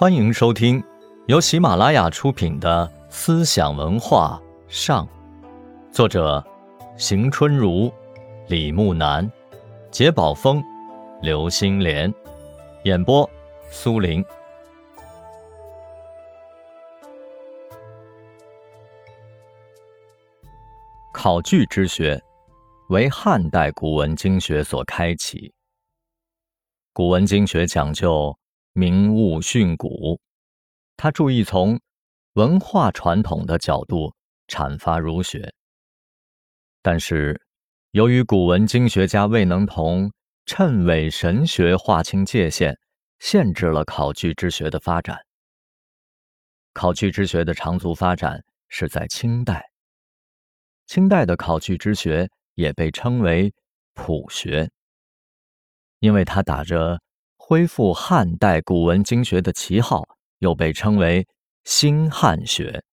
[0.00, 0.82] 欢迎收听
[1.26, 5.06] 由喜马拉雅出品的《思想文化上》，
[5.92, 6.42] 作者
[6.96, 7.92] 邢春如、
[8.48, 9.30] 李木南、
[9.90, 10.64] 杰宝峰、
[11.20, 12.10] 刘星莲，
[12.84, 13.28] 演播
[13.70, 14.24] 苏林。
[21.12, 22.18] 考据之学
[22.88, 25.52] 为汉代古文经学所开启。
[26.94, 28.34] 古文经学讲究。
[28.72, 30.20] 明物训古，
[30.96, 31.80] 他注意从
[32.34, 34.14] 文化传统的角度
[34.46, 35.52] 阐发儒学。
[36.80, 37.42] 但是，
[37.90, 40.12] 由于古文经学家未能同
[40.46, 42.78] 谶纬神学划清界限，
[43.18, 45.18] 限制了考据之学的发展。
[46.72, 49.72] 考据之学的长足发展是在清代。
[50.86, 53.52] 清代的考据之学也被称为
[53.94, 54.70] 朴学，
[55.98, 57.00] 因为它打着。
[57.50, 60.06] 恢复汉代古文经学的旗号，
[60.38, 61.26] 又被称为
[61.64, 62.84] 新汉学。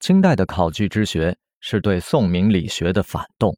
[0.00, 3.56] 清代的考据之学是对宋明理学的反动。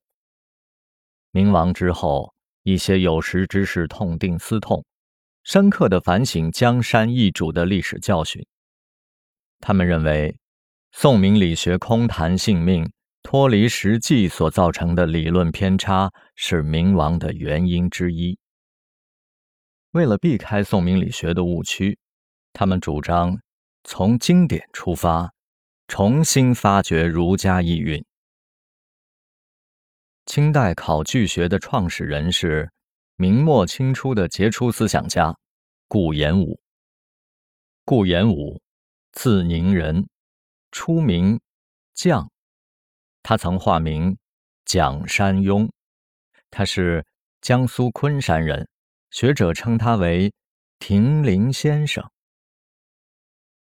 [1.31, 4.85] 明亡之后，一些有识之士痛定思痛，
[5.43, 8.47] 深刻的反省江山易主的历史教训。
[9.59, 10.37] 他们认为，
[10.93, 18.39] 宋明理学空谈性命、脱离实际所造成的理论偏差，是明亡的原因之一。
[19.95, 21.97] 为了避开宋明理学的误区，
[22.53, 23.41] 他们主张
[23.84, 25.33] 从经典出发，
[25.86, 28.05] 重新发掘儒家意蕴。
[30.27, 32.69] 清代考据学的创始人是
[33.14, 35.33] 明末清初的杰出思想家
[35.86, 36.58] 顾炎武。
[37.84, 38.61] 顾炎武，
[39.12, 40.08] 字宁人，
[40.73, 41.41] 初名
[41.95, 42.29] 绛，
[43.23, 44.19] 他曾化名
[44.64, 45.70] 蒋山庸，
[46.51, 47.06] 他是
[47.41, 48.69] 江苏昆山人。
[49.15, 50.34] 学者称他为
[50.81, 52.11] 亭林先生。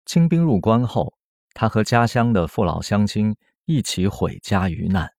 [0.03, 1.15] 清兵入关后，
[1.53, 5.13] 他和家乡的父老乡亲一起毁家于难。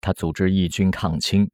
[0.00, 1.50] 他组织义军抗清。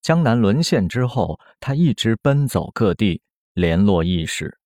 [0.00, 3.20] 江南沦陷之后，他一直奔走各地，
[3.52, 4.56] 联络义士。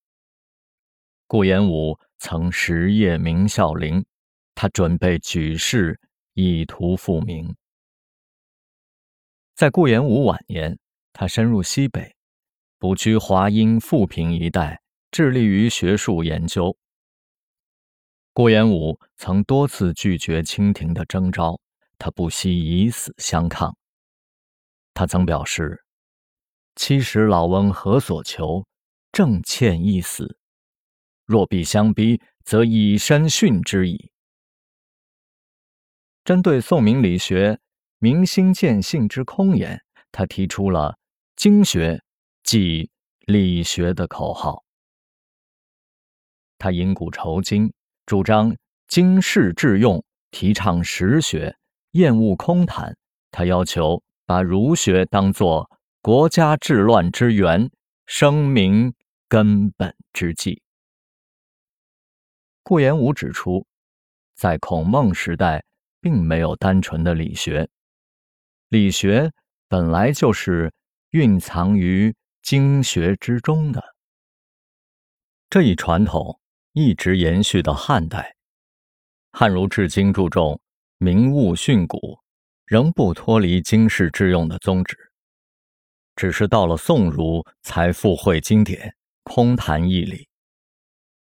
[1.25, 4.05] 顾炎武曾实业明孝陵，
[4.53, 5.99] 他准备举事
[6.33, 7.55] 以图复明。
[9.55, 10.77] 在顾炎武晚年，
[11.13, 12.15] 他深入西北。
[12.83, 16.77] 卜居华阴、富平一带，致力于学术研究。
[18.33, 21.57] 顾炎武曾多次拒绝清廷的征召，
[21.97, 23.77] 他不惜以死相抗。
[24.93, 25.85] 他曾表示
[26.75, 28.67] ：“七十老翁何所求？
[29.13, 30.37] 正欠一死。
[31.23, 34.11] 若必相逼，则以身殉之矣。”
[36.25, 37.61] 针对宋明理学
[37.99, 40.97] 明心见性之空言，他提出了
[41.37, 42.03] 经学。
[42.43, 42.91] 即
[43.25, 44.63] 理学的口号。
[46.57, 47.73] 他因古酬今，
[48.05, 48.55] 主张
[48.87, 51.57] 经世致用，提倡实学，
[51.91, 52.95] 厌恶空谈。
[53.31, 55.69] 他要求把儒学当作
[56.01, 57.71] 国家治乱之源，
[58.05, 58.93] 生民
[59.27, 60.61] 根本之计。
[62.61, 63.65] 顾炎武指出，
[64.35, 65.65] 在孔孟时代，
[65.99, 67.69] 并没有单纯的理学，
[68.69, 69.31] 理学
[69.67, 70.73] 本来就是
[71.11, 72.13] 蕴藏于。
[72.43, 73.81] 经学之中的
[75.49, 76.41] 这一传统
[76.73, 78.35] 一直延续到汉代，
[79.31, 80.59] 汉儒至今注重
[80.97, 82.19] 明物训古，
[82.65, 84.97] 仍不脱离经世致用的宗旨。
[86.17, 88.93] 只是到了宋儒才附会经典，
[89.23, 90.27] 空谈义理；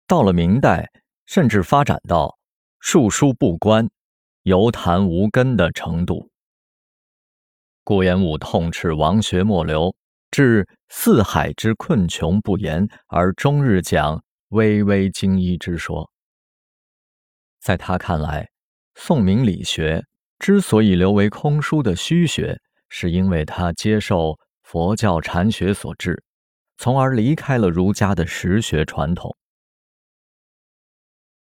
[0.07, 0.91] 到了明代，
[1.25, 2.39] 甚至发展到
[2.81, 3.89] 述书不观，
[4.43, 6.31] 犹谈无根的程度。
[7.83, 9.97] 顾炎武痛斥王学莫流。
[10.31, 16.11] 至四海之困穷不言，而终日讲微微精医之说。
[17.61, 18.49] 在他看来，
[18.95, 20.05] 宋明理学
[20.39, 26.23] 之所以留为空疏的虚学，是因为他接受佛教禅学所致，
[26.79, 29.37] 从而离开了儒家的实学传统。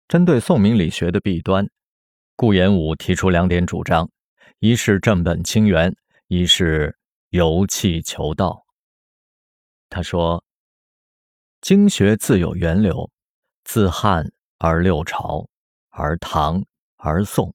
[0.07, 1.67] 针对宋明理学的弊端，
[2.35, 4.09] 顾炎武提出两点主张：
[4.59, 5.95] 一是正本清源，
[6.27, 6.95] 一是
[7.29, 8.64] 由气求道。
[9.89, 10.43] 他说
[11.61, 13.09] ：“经学自有源流，
[13.63, 15.47] 自汉而六朝，
[15.89, 16.65] 而唐
[16.97, 17.53] 而宋，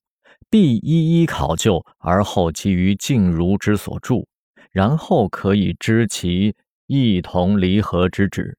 [0.48, 4.26] 必一一考究，而后基于静儒之所著，
[4.70, 6.56] 然后可以知其
[6.86, 8.56] 异同离合之旨。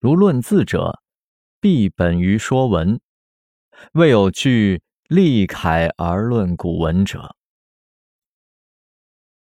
[0.00, 1.02] 如论字者，
[1.60, 3.00] 必本于说文，
[3.92, 7.36] 未有据立楷而论古文者。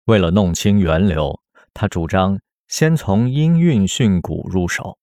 [0.04, 1.40] 为了弄清源流，
[1.74, 2.38] 他主张。”
[2.68, 4.98] 先从音韵训诂入手。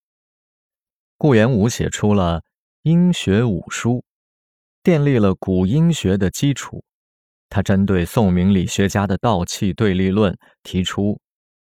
[1.17, 2.41] 顾炎武写出了
[2.83, 4.03] 《音学五书》，
[4.89, 6.83] 奠立了古音学的基础。
[7.50, 11.19] 他针对宋明理学家的道气对立论，提出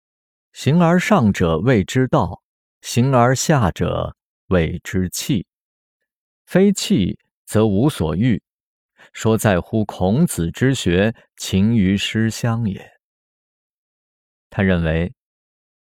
[0.52, 2.42] “形而上者谓之道，
[2.80, 4.16] 形而下者
[4.48, 5.46] 谓之气。
[6.46, 8.42] 非气则无所欲。”
[9.12, 12.92] 说在乎孔子之学，勤于诗乡也。
[14.50, 15.12] 他认为，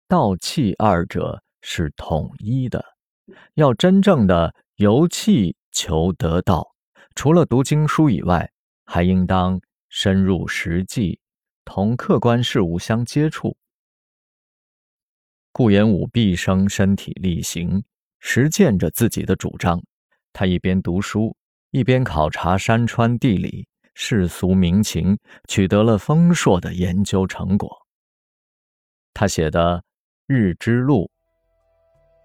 [0.08, 2.84] 道气二者是统一的，
[3.56, 6.76] 要真正的由气求得道，
[7.16, 8.52] 除了读经书以外，
[8.86, 9.60] 还应当
[9.90, 11.20] 深入实际，
[11.66, 13.56] 同客观事物相接触。
[15.52, 17.84] 顾炎武毕生身体力行，
[18.20, 19.82] 实践着自己的主张。
[20.32, 21.36] 他一边读书。
[21.76, 23.66] 一边考察山川地理、
[23.96, 25.18] 世俗民情，
[25.48, 27.68] 取得了丰硕的研究成果。
[29.12, 29.78] 他写的
[30.34, 31.04] 《日之路》，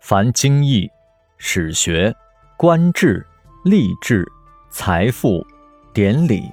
[0.00, 0.90] 凡经义、
[1.36, 2.14] 史学、
[2.56, 3.24] 官制、
[3.66, 4.26] 吏治、
[4.70, 5.46] 财富、
[5.92, 6.50] 典礼、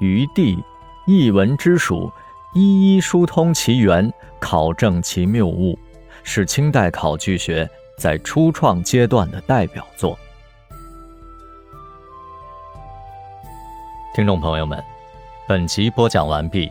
[0.00, 0.56] 余地、
[1.08, 2.10] 译文之属，
[2.54, 4.10] 一一疏通其源，
[4.40, 5.76] 考证其谬误，
[6.22, 7.68] 是清代考据学
[7.98, 10.16] 在初创阶段的代表作。
[14.14, 14.82] 听众朋友们，
[15.48, 16.70] 本集播讲完毕，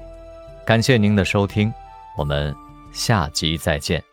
[0.66, 1.74] 感谢您的收听，
[2.16, 2.56] 我们
[2.94, 4.11] 下集再见。